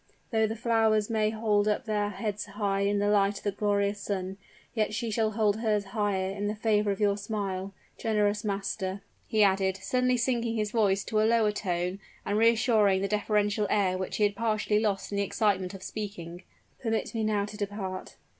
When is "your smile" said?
6.99-7.71